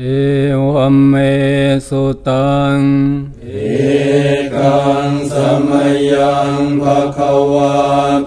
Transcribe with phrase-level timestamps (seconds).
[0.00, 0.04] เอ
[0.74, 1.14] วัมเม
[1.88, 2.80] สุตัง
[3.42, 3.48] เอ
[4.54, 5.34] กังส
[5.68, 5.70] ม
[6.12, 7.76] ยังภะคะวา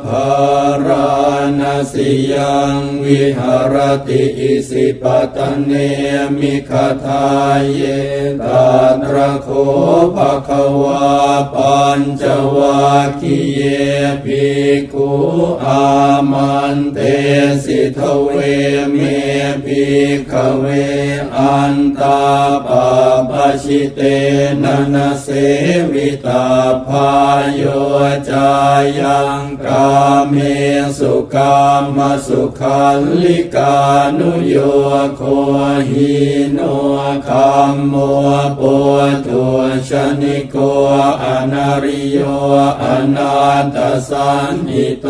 [0.06, 0.49] ภา
[1.62, 3.76] ราสิยังวิหาร
[4.08, 5.04] ติอิสิป
[5.36, 5.72] ตเน
[6.38, 6.72] มิค
[7.04, 7.28] ทา
[7.60, 7.82] ยเย
[8.46, 8.70] ตา
[9.04, 9.48] ตระโค
[10.16, 10.50] ภะค
[10.82, 11.10] วา
[11.54, 12.24] ปัญจ
[12.58, 13.62] วัคคีเย
[14.24, 14.48] ภิ
[14.78, 15.12] กขุ
[15.66, 15.88] อา
[16.32, 17.00] มันเต
[17.64, 18.30] เทว
[18.92, 18.98] เม
[19.66, 19.86] ภิ
[20.16, 20.66] กขเว
[21.38, 22.24] อันตา
[22.68, 22.88] ปั
[23.30, 23.32] พพ
[23.64, 24.00] ชิเต
[24.64, 25.28] นะ นะเส
[25.92, 26.48] วิตัพ
[26.88, 27.64] พา โย
[28.30, 28.52] จา
[29.00, 29.90] ยังกา
[30.30, 30.36] เม
[30.98, 31.58] สุกา
[31.96, 33.76] มสุขัลลิกา
[34.18, 34.56] นุโย
[35.16, 35.22] โค
[35.90, 36.14] หี
[36.54, 36.60] โน
[37.28, 38.76] คัมโม โป
[39.28, 39.46] ถุช
[39.90, 40.56] ชนิโก
[41.24, 42.20] อนริโย
[42.84, 43.36] อนั
[43.76, 43.78] ตถ
[44.10, 45.08] สัญหิโต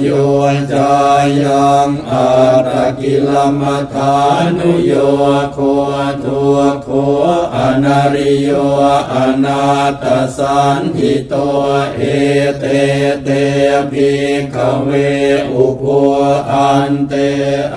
[0.00, 0.08] โย
[0.72, 0.92] จา
[1.42, 2.28] ยังอัต
[2.68, 3.30] ตกิล
[3.60, 4.16] มถา
[4.56, 4.92] นุโย
[5.52, 5.58] โค
[6.22, 6.40] ทุก
[6.82, 6.88] โข
[7.56, 8.50] อนริโย
[9.14, 9.64] อนั
[10.02, 10.04] ตถ
[10.36, 11.34] สัญหิโต
[11.96, 12.00] เอ
[12.58, 12.64] เต
[13.24, 13.28] เต
[13.90, 14.12] ภิ
[14.54, 14.90] กขเว
[15.52, 15.84] อุโภ
[16.52, 17.14] อันเต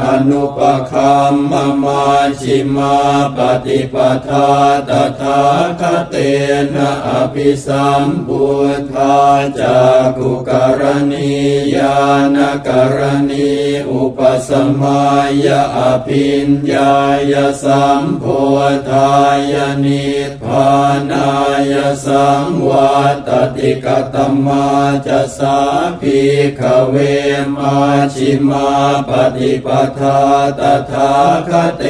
[0.01, 0.59] อนุป
[0.91, 1.53] คัมมะ
[1.83, 2.05] มั
[2.41, 2.95] ชฌิมา
[3.37, 3.95] ปฏิป
[4.27, 4.49] ทา
[4.89, 5.41] ตถา
[5.79, 6.15] คเต
[6.73, 8.45] นะอภิสัมพุ
[8.79, 9.17] ทธา
[9.59, 9.79] จา
[10.17, 11.33] กุกรณี
[11.75, 11.99] ยา
[12.35, 12.99] นกร
[13.31, 13.51] ณี
[13.91, 15.03] อุปสมั
[15.45, 16.95] ยอภิญญา
[17.31, 18.25] ยสัมโพ
[18.89, 19.15] ธา
[19.51, 20.07] ยนิ
[20.43, 20.71] พา
[21.11, 21.31] นา
[21.71, 21.73] ย
[22.05, 22.95] สังวั
[23.27, 24.15] ตติกต
[24.45, 24.67] มา
[25.07, 25.59] จะสา
[26.01, 26.21] ภิ
[26.59, 26.95] กเว
[27.57, 27.76] มา
[28.15, 28.67] ชิมา
[29.09, 29.67] ปฏิป
[29.99, 30.19] ทา
[30.59, 30.61] ต
[30.91, 31.13] ถา
[31.49, 31.83] คเต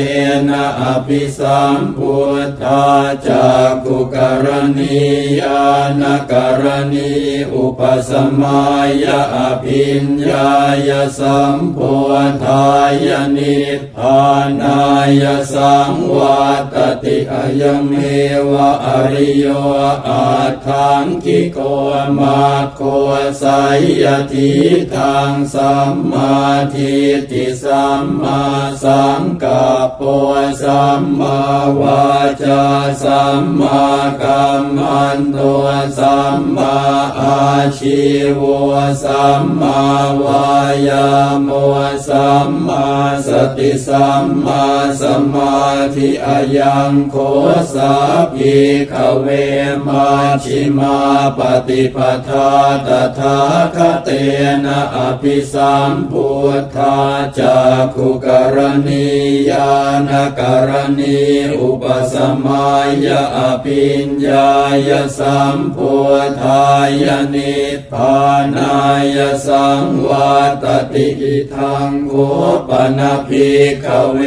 [0.49, 2.87] นะอภิสัมพุทธา
[3.27, 4.99] จากกุกรณี
[5.39, 5.67] ยา
[6.01, 7.13] นกรณี
[7.53, 8.65] อุปสมั
[9.03, 10.53] ยอภิญญา
[10.87, 11.79] ยสัมโพ
[12.45, 12.69] ธา
[13.05, 13.07] ย
[13.37, 14.23] นิพพา
[14.61, 14.85] นา
[15.21, 17.93] ยสังวัตติอยังเม
[18.51, 19.45] วะอริโย
[20.07, 20.27] อา
[20.67, 21.59] ทังคิโก
[22.19, 22.41] มา
[22.75, 22.81] โค
[23.41, 23.61] สา
[24.03, 24.51] ยทิ
[24.95, 26.33] ทางสัมมา
[26.73, 28.41] ทิฏฐิสัมมา
[28.83, 31.37] สังกัปปะสัมมา
[31.81, 32.05] วา
[32.43, 32.63] จา
[33.03, 33.83] สัมมา
[34.21, 35.37] กัมมันโต
[35.99, 36.75] สัมมา
[37.19, 37.41] อา
[37.77, 38.01] ชี
[38.39, 38.41] ว
[39.03, 39.81] สัมมา
[40.23, 40.47] วา
[40.87, 41.49] ยามโม
[42.07, 42.85] สัมมา
[43.27, 44.63] สติสัมมา
[45.01, 45.55] สมา
[45.95, 47.15] ธิอายังโค
[47.73, 47.93] สา
[48.33, 48.57] ภิ
[48.91, 49.27] กเว
[49.87, 50.07] มา
[50.43, 50.97] ชิมา
[51.37, 52.49] ปฏิปทา
[52.87, 53.37] ตถา
[53.75, 54.09] คเต
[54.63, 56.29] นะอภิสัมพุ
[56.61, 56.99] ทธา
[57.39, 58.57] จากขุกร
[58.87, 59.07] ณี
[59.49, 59.73] ยา
[60.09, 61.19] นกรณี
[61.59, 62.69] อุปสมั
[63.05, 63.07] ย
[63.37, 64.51] อภิญญา
[64.87, 65.95] ยสัมพุ
[66.27, 66.65] ทธา
[67.03, 67.57] ยนิ
[67.91, 68.21] พา
[68.55, 68.79] นา
[69.15, 72.13] ยสังวัตติอิทังโค
[72.69, 74.19] ปนาภิกขเว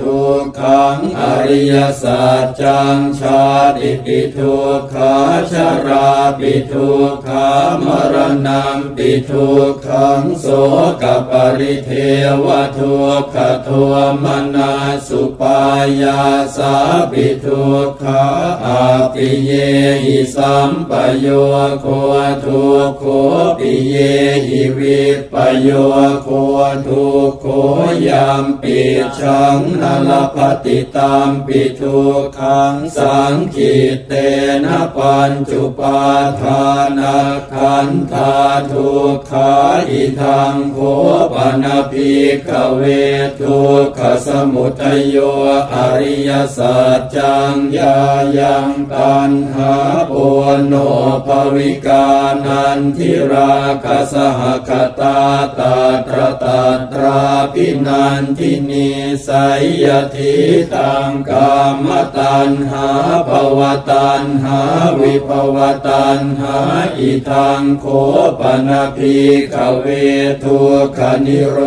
[0.00, 3.44] ทุกขังอริยสัจจังชา
[3.78, 5.16] ติปิทุกขา
[5.52, 5.54] ช
[5.86, 7.48] ราปิทุกขา
[7.84, 8.16] มร
[8.46, 8.62] ณะ
[8.96, 10.46] ปิทุกขังโส
[11.02, 11.90] กปริเท
[12.44, 12.46] ว
[12.76, 13.36] ทุกข
[13.66, 13.92] ทว
[14.24, 14.72] มนา
[15.08, 15.60] สุปา
[16.02, 16.20] ยา
[16.56, 16.74] สา
[17.10, 18.24] ปิทุกขา
[18.64, 18.82] อา
[19.14, 19.52] ปิเย
[20.04, 21.26] หิสัมปโย
[21.80, 21.86] โค
[22.44, 23.04] ทุกโค
[23.58, 23.96] ปิเย
[24.46, 25.02] หิวิ
[25.32, 25.68] ปโย
[26.22, 26.28] โค
[26.86, 27.46] ทุกโค
[28.08, 28.80] ยามปิ
[29.18, 33.74] ชังนลปฏิตามปิทุกขังสังขิ
[34.06, 34.12] เต
[34.64, 36.02] นะปัญจุปา
[36.40, 36.62] ทา
[36.98, 37.18] นา
[37.52, 38.34] คันธา
[38.70, 39.52] ทุกขา
[39.90, 40.78] อิทังโค
[41.34, 42.82] ปนาภิกขเว
[43.40, 45.16] ทุกขสมุทัยโย
[45.74, 47.96] อริยสัจจังยา
[48.38, 49.74] ยังตันหา
[50.10, 50.26] ปุ
[50.66, 50.74] โน
[51.26, 52.06] ภวิกา
[52.44, 53.54] นันทิรา
[53.84, 54.70] คสหค
[55.00, 55.18] ตา
[55.58, 55.76] ตา
[56.08, 58.88] ตรตาตราปินันทินิ
[59.26, 60.34] สัยยทิ
[60.74, 61.52] ตังกา
[61.84, 61.86] ม
[62.16, 62.88] ตันหา
[63.28, 64.60] ภวตันหา
[65.00, 66.56] วิภวตันหา
[66.98, 67.84] อิทังโค
[68.40, 69.86] ปนาภิกขเว
[70.42, 70.47] ทุ
[70.84, 71.58] กขนิโร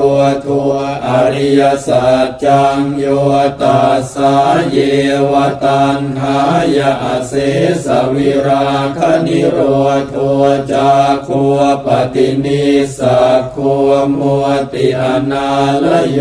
[0.45, 0.71] ธัว
[1.07, 3.05] อริยสัจจังโย
[3.61, 4.33] ตัสสา
[4.69, 4.77] เย
[5.31, 6.39] วตันหา
[6.78, 6.91] ยา
[7.28, 7.33] เส
[7.85, 8.67] สวิรา
[8.97, 9.57] คนิโร
[10.13, 10.91] ธัวจา
[11.28, 11.55] คัว
[11.85, 12.66] ปฏินิ
[12.97, 15.49] สักคัวมัวติอนา
[15.84, 16.19] ลโย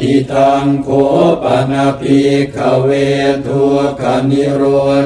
[0.00, 0.88] อิทังโค
[1.42, 2.88] ปนาภิกขเว
[3.46, 4.62] ทุกขนิโร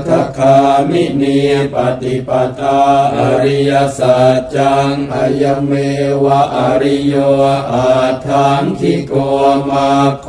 [0.09, 0.57] ธคา
[0.89, 1.39] มินี
[1.75, 2.81] ปฏิปทา
[3.19, 5.73] อริยสัจจังอายเม
[6.25, 7.15] วะอริโย
[7.73, 7.95] อา
[8.27, 9.13] ทังคิโก
[9.71, 9.91] มา
[10.23, 10.29] โค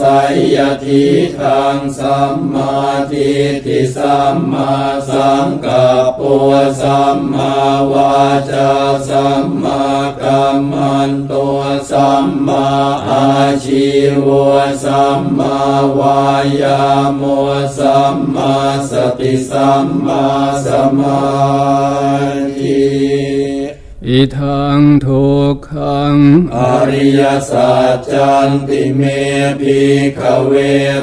[0.00, 1.06] สายยทิ
[1.38, 2.74] ทางสัมมา
[3.10, 4.72] ทิฏฐิสัมมา
[5.10, 6.34] สังกัปปุ
[6.82, 7.54] สัมมา
[7.92, 8.18] วา
[8.50, 8.70] จา
[9.08, 9.84] สัมมา
[10.20, 11.60] กัมมันตัว
[11.90, 12.66] สัมมา
[13.08, 13.26] อา
[13.64, 13.88] ชี
[14.26, 14.28] ว
[14.84, 15.58] สัมมา
[15.98, 16.22] วา
[16.60, 16.82] ยา
[17.16, 17.22] โม
[17.78, 18.54] สัมมา
[18.90, 20.24] สติสัมมา
[20.66, 20.68] ส
[20.98, 21.20] มา
[22.58, 23.09] ธิ
[24.08, 26.16] อิทังทุกขัง
[26.56, 26.58] อ
[26.90, 29.02] ริยสัจจันติเม
[29.60, 30.52] ภิกขเว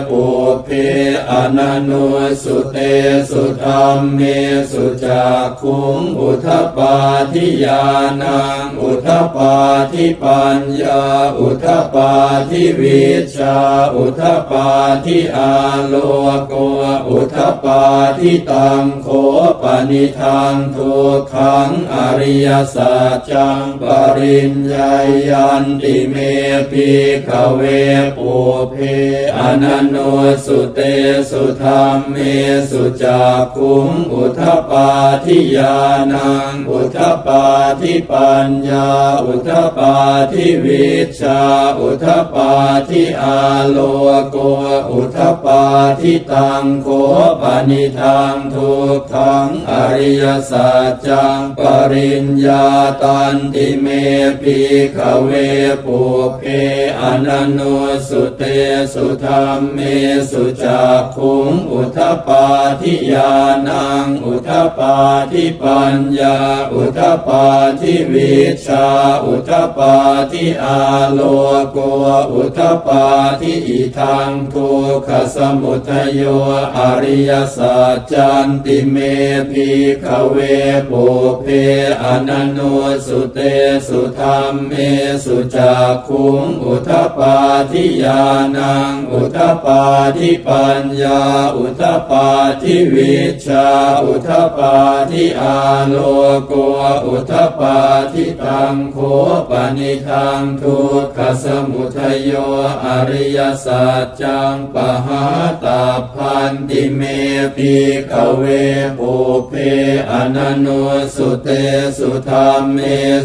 [0.09, 0.25] ปุ
[0.63, 0.69] เพ
[1.29, 1.91] อนันโน
[2.43, 2.77] สุเต
[3.29, 4.21] สุธรรมเม
[4.71, 6.47] สุจักขุงอุท
[6.77, 6.95] ปา
[7.31, 7.83] ทิยา
[8.21, 9.55] นังอุทปา
[9.91, 11.01] ทิปัญญา
[11.39, 12.11] อุทปา
[12.49, 13.05] ทิวิ
[13.35, 13.57] ชา
[13.95, 14.67] อุทปา
[15.05, 15.53] ทิอา
[15.87, 15.95] โล
[16.47, 16.53] โก
[17.09, 17.83] อุทปา
[18.17, 19.07] ทิตังโค
[19.61, 23.83] ปนิทังทุกขังอริยสัจจังป
[24.17, 24.93] ริญญา
[25.29, 26.15] ยันติเม
[26.71, 26.91] ปิ
[27.27, 27.61] ขเว
[28.17, 28.33] ปุ
[28.71, 28.75] เพ
[29.37, 29.95] อนันโน
[30.45, 30.79] สุเต
[31.29, 32.15] สุธรรมเม
[32.69, 34.89] สุจักขุงอุทปปา
[35.25, 35.77] ทิยา
[36.13, 37.45] นังอุทปปา
[37.79, 38.89] ทิปัญญา
[39.25, 39.95] อุทปปา
[40.31, 40.87] ทิวิ
[41.19, 41.41] ชา
[41.79, 42.51] อุทปปา
[42.89, 43.39] ทิอา
[43.69, 43.77] โล
[44.29, 44.37] โก
[44.91, 45.63] อุทปา
[45.99, 46.87] ทิตังโค
[47.41, 51.61] ปนิทังทุกขังอริยสัจจังป
[51.91, 52.67] ริญญา
[53.01, 53.87] ตันติเม
[54.41, 54.59] ปิ
[54.95, 55.31] ขเว
[55.85, 55.99] ปุ
[56.37, 56.41] เพ
[57.01, 57.59] อนันโน
[58.07, 58.43] สุเต
[58.93, 59.79] สุธรรมเม
[60.31, 62.45] สุจักขุงอุทปา
[62.81, 63.33] ทิยา
[63.67, 64.95] นังอุทปา
[65.31, 66.37] ทิปัญญา
[66.73, 67.45] อุทปา
[67.79, 68.35] ทิวิ
[68.65, 68.87] ชา
[69.25, 69.95] อุทปา
[70.31, 70.79] ทิอา
[71.11, 71.19] โล
[71.71, 71.77] โก
[72.33, 73.05] อุทปา
[73.39, 76.21] ทิอิทังทุกขสมุทโย
[76.77, 78.97] อริยสัจจันติเม
[79.51, 80.37] ภิกขเว
[80.89, 81.05] ปุ
[81.41, 81.47] เพ
[82.03, 82.59] อนันโน
[83.07, 83.39] สุเต
[83.87, 84.73] สุธรรมเม
[85.25, 87.35] สุจักขุงอุทปา
[87.71, 88.21] ทิยา
[88.55, 89.81] นังอุทปา
[90.17, 91.21] ทิปัญญา
[91.57, 92.27] อุทปา
[92.61, 93.15] ทิวิ
[93.45, 93.67] ชา
[94.05, 94.75] อุทปา
[95.11, 95.95] ทิอาโล
[96.47, 96.53] โก
[97.07, 97.77] อุทปา
[98.13, 98.97] ทิตังโค
[99.49, 102.31] ปนิทังทุกขสมุทโย
[102.85, 104.75] อริยสัจจังป
[105.05, 105.25] หา
[105.63, 107.01] ตาพันติเม
[107.55, 107.75] ปิ
[108.11, 108.43] ขเว
[108.99, 109.13] ปุ
[109.47, 109.53] เพ
[110.11, 110.67] อนันโน
[111.15, 111.49] สุเต
[111.97, 112.79] สุธรรมเม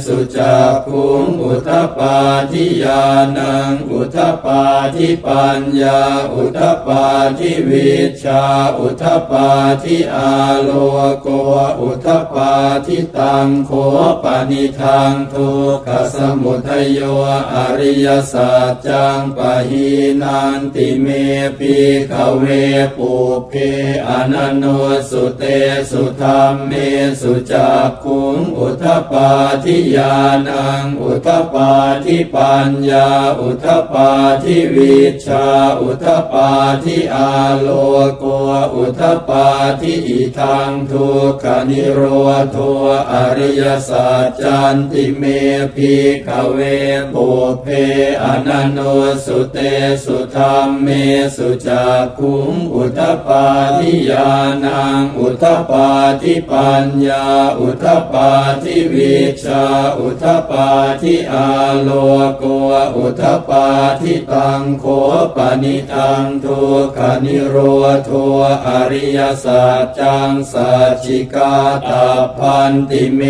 [0.06, 2.17] สุจักขุงอุทปา
[2.50, 3.02] ทิยา
[3.37, 4.62] นังอุทปา
[4.94, 6.00] ทิปัญญา
[6.34, 7.05] อุทปา
[7.38, 7.90] ทิวิ
[8.23, 8.43] ชา
[8.79, 9.49] อุทปา
[9.82, 10.32] ทิอา
[10.62, 10.70] โล
[11.23, 11.26] โก
[11.81, 12.52] อุทปา
[12.87, 13.70] ทิตังโค
[14.23, 17.00] ปนิทังทุกขสมุทัยโย
[17.55, 19.88] อริยสัจจังปะหี
[20.23, 21.06] นันติเม
[21.58, 21.76] ปิ
[22.11, 22.44] ขเว
[22.96, 23.12] ปุ
[23.49, 23.52] เพ
[24.08, 24.64] อนันโน
[25.11, 25.43] สุเต
[25.90, 26.73] สุธรรมเม
[27.20, 29.32] สุจักขุงอุทปาา
[29.64, 30.14] ทิยา
[30.48, 31.70] นัง อุทปา
[32.04, 33.08] ทิปัญญา
[33.40, 34.10] อุทปา
[34.42, 35.46] ทิวิชา
[35.80, 36.50] อุทปา
[36.84, 37.69] ทิอาโล
[38.19, 38.24] โก
[38.76, 39.46] อุทปา
[39.80, 42.00] ทิอิทังทุกขนิโร
[42.54, 42.56] ธ
[43.12, 45.22] อริยสัจจันติเม
[45.74, 45.94] ภิ
[46.26, 46.58] กเว
[47.14, 47.28] ปุ
[47.62, 47.66] เพ
[48.22, 48.78] อนันโน
[49.24, 49.58] สุเต
[50.04, 50.88] สุธรรมเม
[51.36, 53.46] สุจักขุงอุทปา
[53.78, 54.28] ทิยา
[54.64, 55.88] นัง อุทปา
[56.22, 57.26] ทิปัญญา
[57.60, 58.30] อุทปา
[58.62, 59.11] ทิวิ
[59.42, 59.64] ชา
[59.98, 60.68] อุทปา
[61.00, 61.48] ทิอา
[61.82, 61.88] โล
[62.38, 62.44] โก
[62.96, 63.66] อุทปา
[64.00, 64.84] ทิตังโค
[65.36, 67.56] ปนิทังทุกขนิโร
[68.08, 68.10] ธ
[68.66, 71.54] อริยสัจจังสัจจิกา
[71.88, 73.20] ตาพันติเม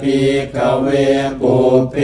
[0.00, 0.86] ภิกขเว
[1.40, 1.54] ปุ
[1.90, 1.94] เพ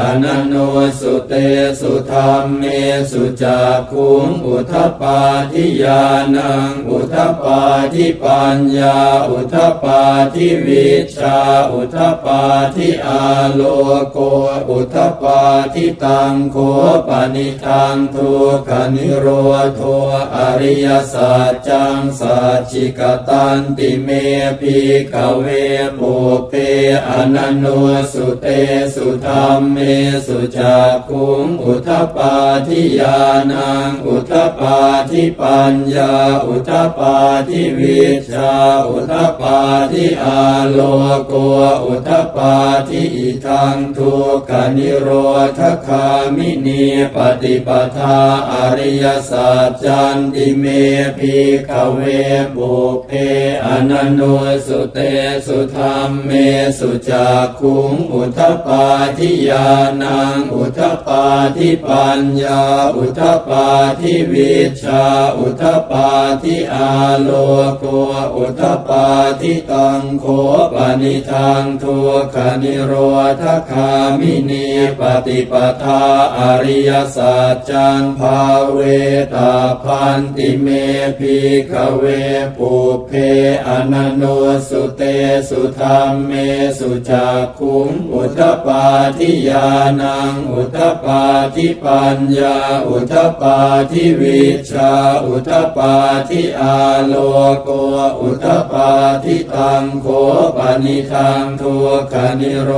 [0.00, 0.54] อนันโน
[1.00, 1.32] สุเต
[1.80, 2.62] สุธรรมเม
[3.10, 5.18] สุจักขุงอุทปา
[5.52, 6.02] ทิยา
[6.34, 7.60] นังอุทปา
[7.92, 10.00] ทิปัญญา อุทปา
[10.34, 11.38] ทิวิชชา
[11.72, 12.40] อุทปา
[12.74, 13.22] ทิอา
[13.54, 13.62] โล
[14.12, 14.18] โก
[14.70, 15.42] อุทปา
[15.74, 16.56] ทิตังโข
[17.08, 18.30] ปนิทังทุ
[18.66, 19.80] กขนิโรโธ
[20.36, 24.08] อริยสัจจังสัจฉิกาตัพพันติเม
[24.60, 24.78] ภิ
[25.12, 25.46] กขเว
[25.98, 26.14] ปุพ
[26.48, 26.52] เพ
[27.08, 27.64] อนนุส
[28.12, 28.46] สุเต
[28.94, 29.78] สุธัมเม
[30.26, 32.34] สุจักขุงอุทปา
[32.66, 33.18] ทิยา
[33.52, 34.76] นังอุทปา
[35.10, 36.14] ทิปัญญา
[36.46, 37.16] อุทปา
[37.48, 38.52] ทิวิชา
[38.88, 39.58] อุทปา
[39.92, 40.80] ทิอาโล
[41.26, 41.32] โก
[41.84, 42.54] อุทปา
[42.88, 45.08] ทิอิทังทุกขนิโร
[45.58, 46.06] ธคา
[46.36, 46.84] มินี
[47.14, 48.18] ปฏิปทา
[48.52, 50.64] อริยสัจจันติเม
[51.18, 52.00] ภิกขเว
[52.54, 52.72] ปุ
[53.06, 53.10] เพ
[53.66, 54.20] อนันโน
[54.66, 54.98] สุเต
[55.46, 56.30] สุธรรมเม
[56.78, 58.84] สุจักขุงอุทปา
[59.18, 59.68] ทิ ญา
[60.02, 61.24] ณังอุทปา
[61.56, 62.62] ทิปัญญา
[62.96, 63.66] อุทปา
[64.00, 65.04] ทิวิชชา
[65.38, 66.08] อุทปา
[66.42, 66.90] ทิอา
[67.22, 67.30] โล
[67.78, 67.84] โก
[68.36, 69.06] อุทปา
[69.40, 70.24] ทิตังโข
[70.72, 72.92] ปนิทังทุกขนิโร
[73.40, 74.66] ธคามินี
[75.00, 76.02] ปฏิปทา
[76.38, 78.40] อริยสัจจังภา
[78.72, 78.78] เว
[79.34, 80.66] ตัพพันติเม
[81.18, 81.38] ภิ
[81.70, 82.04] กขเว
[82.56, 82.72] ปุพ
[83.06, 83.10] เพ
[83.66, 84.22] อนนุ
[84.68, 85.02] สุเต
[85.48, 86.32] สุธรรมเม
[86.78, 88.84] สุจักขุงอุทปา
[89.18, 89.68] ทิยา
[90.00, 91.22] นังอุทปา
[91.54, 93.58] ทิปัญญาอุทปา
[93.90, 94.92] ทิวิชา
[95.26, 95.94] อุทปา
[96.28, 97.14] ทิอาโล
[97.62, 97.70] โก
[98.20, 98.90] อุทปา
[99.24, 100.06] ทิตังโค
[100.56, 102.70] ปนิทังทุกขนิโร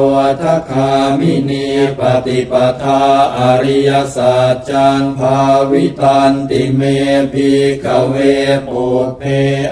[0.43, 1.67] ธคามินี
[1.99, 3.03] ปฏิปทา
[3.39, 5.39] อริยสัจจังภา
[5.71, 6.83] วิตันติเม
[7.33, 7.53] ภิ
[7.85, 8.15] กขเว
[8.69, 8.87] ปุพ
[9.19, 9.23] เพ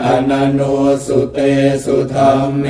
[0.05, 0.61] อนนุส
[1.07, 1.39] สุเต
[1.85, 2.65] สุธัมเม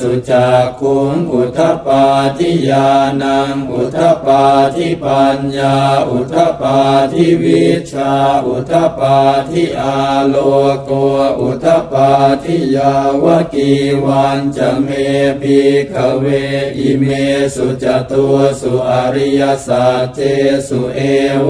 [0.00, 2.04] สุจักขุงอุทปา
[2.38, 2.88] ทิ ญา
[3.22, 5.76] ณังอุทปาทิปัญญา
[6.10, 6.78] อุทปา
[7.12, 8.12] ทิวิชชา
[8.46, 9.18] อุทปา
[9.50, 10.36] ทิอาโล
[10.84, 10.90] โก
[11.40, 12.10] อุทปา
[12.42, 13.70] ทิยาวกี
[14.04, 14.88] วัญจะเม
[15.40, 15.60] ภิ
[15.92, 16.26] กขเว
[16.78, 17.04] อิเม
[17.54, 20.20] สุจตูสุอริยสัจเจ
[20.68, 21.00] สุเอ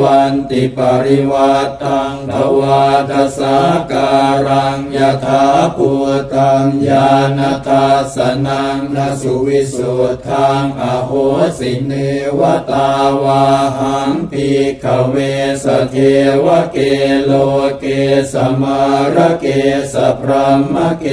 [0.00, 1.52] วันติปริวั
[1.82, 3.58] ตังภวาทสา
[3.90, 4.12] กา
[4.46, 5.44] รังยถา
[5.76, 5.90] ภู
[6.34, 8.16] ตังญาณทัส
[8.46, 11.10] นังนสุวิสุทธังอโห
[11.58, 11.92] สิเน
[12.38, 12.40] ว
[12.70, 12.90] ตา
[13.22, 13.44] วา
[13.78, 14.48] หังปี
[14.82, 15.16] ขเว
[15.64, 15.96] สเท
[16.44, 16.78] วเก
[17.24, 17.32] โล
[17.80, 17.84] เก
[18.32, 18.80] สมา
[19.14, 19.46] รเก
[19.92, 21.06] สพรหมเก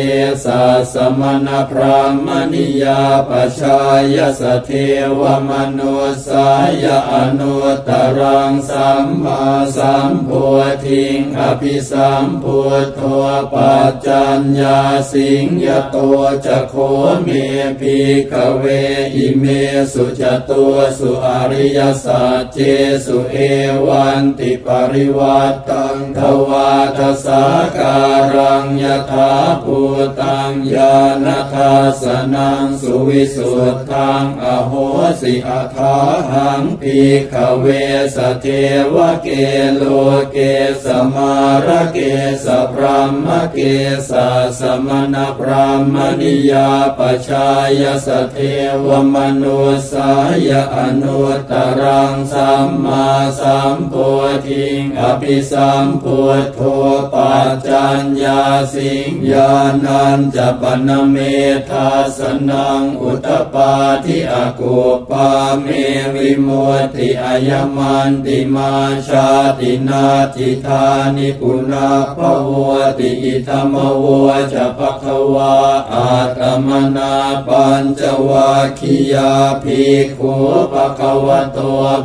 [0.44, 0.46] ส
[0.94, 1.82] สมณพร
[2.12, 3.80] หมนิยาปชา
[4.16, 4.72] ยสเท
[5.20, 5.96] วมนุ
[6.28, 6.50] สา
[6.84, 7.56] ยอนุ
[7.88, 9.44] ตรังสัมมา
[9.78, 10.44] สัมพุ
[10.86, 13.02] ทิงอภิสัมพุทโธ
[13.54, 14.80] ปัจจัญญา
[15.12, 15.98] สิงยโต
[16.46, 16.76] จะโค
[17.24, 17.28] เม
[17.80, 17.98] พี
[18.32, 18.64] กเว
[19.16, 19.46] อิเม
[19.94, 22.58] สุจตัวสุอริยสัจเจ
[23.06, 23.36] สุเอ
[23.86, 27.44] วันติปริวัตตังทวาทสา
[27.78, 27.98] กา
[28.36, 29.34] รังยถา
[29.64, 29.78] ภู
[30.20, 30.96] ตังญา
[31.26, 34.74] ณทัสนังสุวิสุทธังอโห
[35.22, 35.96] สิอาทา
[36.32, 36.98] หังพี
[37.32, 37.66] ขเว
[38.16, 38.46] สเท
[38.94, 39.28] วเก
[39.76, 39.84] โล
[40.32, 40.38] เก
[40.84, 41.34] สมา
[41.66, 41.98] รเก
[42.46, 43.60] สพรหมเก
[44.10, 44.12] ส
[44.60, 47.50] สมณพรหมนิยาปชา
[47.82, 48.38] ยสเท
[48.86, 49.62] วมนุ
[49.92, 50.12] สา
[50.48, 51.22] ยอนุ
[51.52, 53.08] ตรังสัมมา
[53.40, 54.10] สัมพุ
[54.48, 56.60] ทิงอภิสัมพุทโธ
[57.14, 58.42] ปัจจัญญา
[58.74, 59.54] สิงญา
[59.86, 61.18] ณันจะปนเม
[61.70, 62.20] ธาส
[62.50, 63.71] นังอุตปา
[64.06, 64.78] ทิอากุ
[65.10, 65.28] ปา
[65.62, 65.66] เม
[66.16, 68.74] วิมุติอายมันติมา
[69.08, 69.28] ชา
[69.60, 70.86] ตินาทิธา
[71.16, 72.20] นิปุนาภ
[72.68, 74.06] วติอิธรรมว
[74.54, 75.56] จะภควา
[75.94, 77.14] อาตมนา
[77.48, 80.36] ปัญจวัคคียาภิกขุ
[80.72, 81.60] ภควโต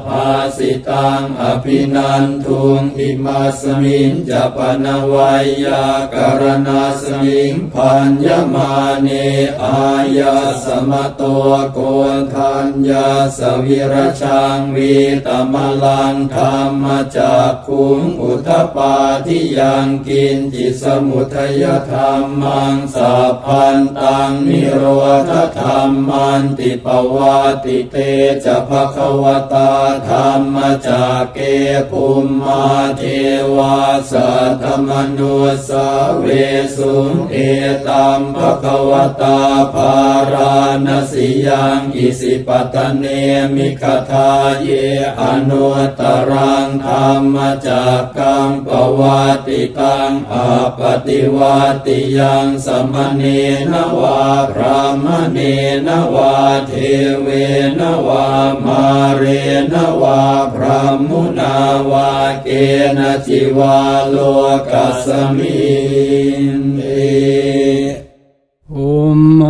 [0.06, 9.08] ภาสิตังอภินันทุงอิมาสมิงจะปนวัยยาการณาสมิงพันยมาเน
[9.62, 9.84] อา
[10.18, 11.22] ยาสมโต
[11.72, 11.78] โก
[12.16, 13.08] นทัญญา
[13.38, 14.94] สวิรชังวี
[15.26, 16.84] ตมลังธรรม
[17.16, 18.94] จากคุงอุทปา
[19.26, 24.84] ทิยังกินจิสมุทยธรรมังสัพพันตังนิโร
[25.30, 27.96] ธธรรมันติปวาติเต
[28.44, 29.72] จะภควตา
[30.08, 31.38] ธรรมจากเก
[31.90, 32.64] ภุมมา
[32.98, 33.02] เท
[33.56, 33.78] วา
[34.10, 34.30] สั
[34.62, 35.36] ทมนุ
[35.68, 35.70] ส
[36.20, 36.26] เว
[36.76, 36.94] สุ
[37.30, 37.36] เอ
[37.86, 39.40] ตัมภควตา
[39.74, 39.94] ภา
[40.32, 43.04] ราณสิยังอิสิปตเน
[43.54, 44.30] มิคทา
[44.62, 44.68] เย
[45.20, 45.66] อนุ
[46.00, 47.36] ตรังธรรม
[47.66, 50.48] จากกังปวัติตังอา
[50.78, 53.22] ปฏิวัติยังสมเน
[53.72, 54.22] นวา
[54.52, 55.38] พระมเน
[55.86, 56.36] นวา
[56.68, 56.72] เท
[57.22, 57.28] เว
[57.78, 58.26] นวา
[58.64, 58.84] มา
[59.16, 59.22] เร
[59.72, 60.22] นวา
[60.54, 61.56] พระมุนา
[61.90, 62.10] วา
[62.42, 62.48] เก
[62.96, 63.78] ณจิวา
[64.10, 64.16] โล
[64.70, 65.66] กัสมิ
[66.60, 66.82] นเอ
[68.74, 68.96] อุ
[69.40, 69.42] ม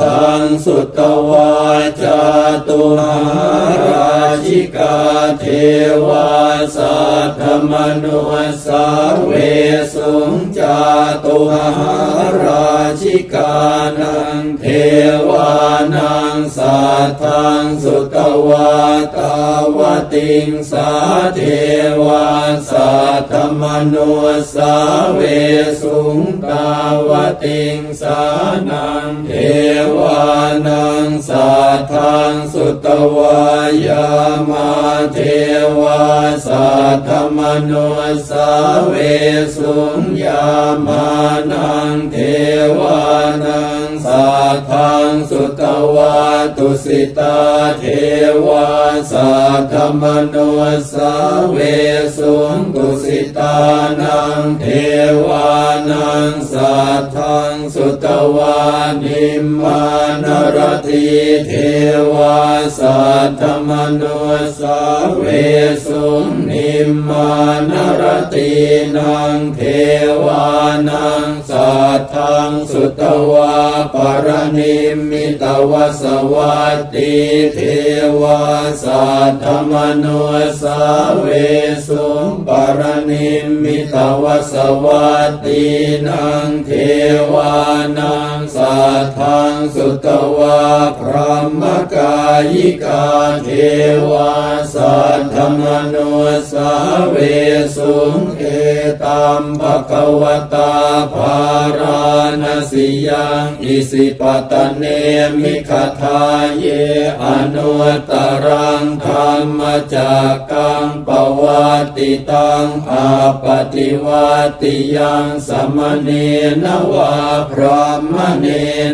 [0.00, 1.52] ทังสุตวา
[2.02, 2.22] จา
[2.68, 3.16] ตุหา
[3.88, 4.12] รา
[4.44, 4.98] ชิกา
[5.38, 5.44] เท
[6.06, 6.30] วา
[6.76, 6.96] สั
[7.26, 7.72] ตธม
[8.02, 8.20] นุ
[8.66, 8.86] สา
[9.24, 9.30] เว
[9.94, 10.80] สุงจา
[11.24, 11.66] ตุหา
[12.42, 12.68] รา
[13.00, 13.54] ชิกา
[13.98, 14.64] นังเท
[15.28, 15.52] วา
[15.94, 18.16] นังสัทธังสุต
[18.48, 18.74] วา
[19.16, 19.36] ตา
[19.76, 19.78] ว
[20.12, 20.90] ติงสา
[21.34, 21.40] เท
[22.04, 22.28] วา
[22.70, 23.62] สัทธม
[23.92, 24.12] นุ
[24.54, 24.76] สา
[25.14, 25.20] เว
[25.82, 26.68] สุงตา
[27.08, 27.10] ว
[27.44, 28.20] ติงสา
[28.70, 29.32] นังเท
[29.96, 30.22] วา
[30.66, 32.86] นังสัททังสุต
[33.16, 33.42] วา
[33.86, 34.08] ยา
[34.50, 34.70] มา
[35.12, 35.18] เท
[35.80, 36.02] วา
[36.46, 37.72] สัทธมโน
[38.28, 38.50] สา
[38.86, 38.92] เว
[39.56, 40.46] สุญญา
[40.86, 41.06] มา
[41.52, 42.16] นังเท
[42.78, 43.02] วา
[43.44, 45.62] นังสัทธังสุต
[45.94, 46.21] วา
[46.56, 47.38] ตุสิตา
[47.78, 47.84] เท
[48.46, 48.68] วา
[49.10, 50.36] สัทธมโน
[50.92, 51.14] สา
[51.50, 51.56] เว
[52.16, 53.56] สุญตุสิตา
[54.00, 54.66] นังเท
[55.26, 55.50] วา
[55.90, 58.06] นังสัทธังสุต
[58.36, 58.60] วา
[59.02, 59.84] นิมมา
[60.24, 61.08] นรติ
[61.46, 61.52] เท
[62.14, 62.40] วา
[62.78, 64.02] สัทธมโน
[64.60, 64.80] สา
[65.18, 65.24] เว
[65.86, 66.06] สุ
[66.50, 67.30] นิมมา
[67.70, 68.02] นร
[68.34, 68.52] ติ
[68.96, 69.60] นังเท
[70.24, 70.46] วา
[70.88, 73.54] นังสัทธังสุตวา
[73.94, 73.96] ป
[74.26, 74.76] รณิ
[75.10, 75.72] มิตว
[76.02, 76.31] สว
[76.76, 77.14] ตติ
[77.54, 77.58] เท
[78.20, 78.42] วา
[78.84, 80.06] สัทธมโน
[80.62, 80.80] สา
[81.20, 81.26] เว
[81.86, 82.06] สุ
[82.46, 82.48] ป
[82.78, 83.30] รณิ
[83.62, 85.64] มิตวสวัตติ
[86.06, 86.70] นังเท
[87.32, 87.54] วา
[87.98, 90.08] นังสัทธังสุต
[90.38, 90.62] วา
[91.00, 91.62] พระม
[91.94, 92.16] กา
[92.52, 93.06] ยิกา
[93.44, 93.48] เท
[94.10, 94.32] วา
[94.74, 95.96] สัทธมโน
[96.52, 96.72] สา
[97.10, 97.16] เว
[97.76, 98.44] สุงเอ
[99.02, 100.22] ตัมภะคว
[100.54, 100.74] ตา
[101.14, 101.40] ภา
[101.78, 102.02] รา
[102.42, 104.84] ณสิยังอิสิปตเน
[105.42, 105.70] มิค
[106.00, 106.21] ทา
[106.58, 106.66] เย
[107.24, 107.72] อนุ
[108.10, 108.12] ต
[108.44, 109.60] รังธรรม
[109.94, 111.10] จักกังป
[111.42, 113.08] วัติตังอา
[113.44, 114.30] ปฏิวั
[114.62, 116.08] ติยังสมเน
[116.64, 117.14] นวา
[117.50, 118.46] พระมเน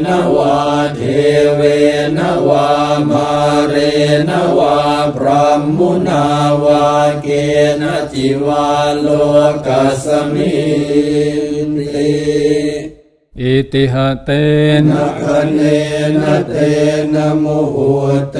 [0.06, 0.58] นวา
[0.96, 1.00] เท
[1.54, 1.60] เว
[2.18, 2.68] นวา
[3.10, 3.28] มา
[3.68, 3.74] เร
[4.28, 4.78] นวา
[5.16, 6.26] พระมุนา
[6.64, 6.86] วา
[7.22, 7.28] เก
[7.80, 7.82] ณ
[8.12, 8.68] จิวา
[9.00, 9.08] โล
[9.66, 10.58] กัสมิ
[11.98, 12.87] ติ
[13.42, 14.30] อิติหะเต
[14.88, 15.60] นะคะเน
[16.22, 16.56] นะเต
[17.14, 17.76] นะโมโห
[18.32, 18.36] เต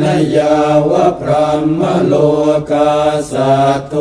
[0.00, 0.56] นะยา
[0.88, 1.48] วะพระ
[1.78, 2.14] มโล
[2.70, 2.92] กา
[3.30, 3.94] สัตโต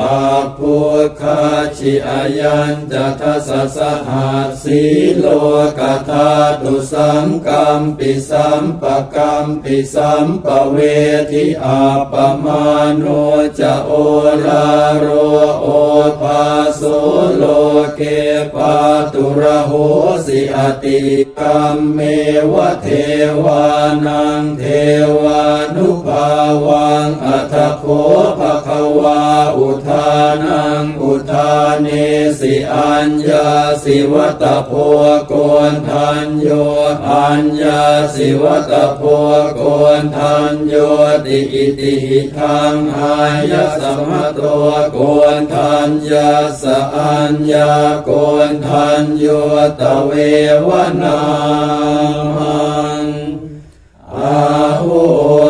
[0.00, 0.20] อา
[0.56, 0.74] ภู
[1.20, 1.40] คา
[1.76, 4.82] ชิอายันจะทัสสะหัสสี
[5.18, 5.26] โล
[5.78, 6.32] กธา
[6.62, 10.76] ตุสังกัมปิสัมปะกัมปิสัมปะเว
[11.30, 11.82] ทิอา
[12.12, 12.64] ปมา
[12.98, 13.04] โน
[13.58, 13.90] จะโอ
[14.46, 14.66] ลา
[14.98, 15.06] โร
[15.60, 15.66] โอ
[16.20, 16.42] ภา
[16.76, 16.82] โส
[17.36, 17.44] โล
[17.96, 18.00] เก
[18.54, 18.74] ปา
[19.12, 19.72] ตุระโห
[20.26, 21.00] สิอติ
[21.40, 22.00] กรรมเม
[22.52, 22.88] วะเท
[23.44, 23.64] วา
[24.06, 24.64] นังเท
[25.20, 25.42] วา
[25.74, 26.28] นุภา
[26.66, 27.84] วังอัตโค
[28.38, 28.68] ภค
[28.98, 29.22] วา
[29.56, 30.10] อุทา
[30.44, 31.09] นังอุ
[31.80, 31.92] ทาเน
[32.40, 33.48] สิอัญญา
[33.82, 34.72] สิวัตโพ
[35.28, 35.34] โก
[35.72, 36.48] นทันโย
[37.08, 37.82] อัญญา
[38.14, 39.02] สิวัตโพ
[39.54, 39.62] โก
[40.00, 40.74] นทันโย
[41.24, 43.16] ติอิติหิทังอา
[43.50, 44.40] ยะสมะโต
[44.92, 44.98] โก
[45.36, 46.32] นทันยา
[46.62, 47.72] สะอัญญา
[48.04, 48.10] โก
[48.48, 49.26] นทันโย
[49.80, 50.10] ตเว
[50.66, 50.68] ว
[51.02, 51.20] นา
[52.36, 52.70] มั
[53.02, 53.04] ง
[54.16, 54.40] อา
[54.80, 55.49] หุ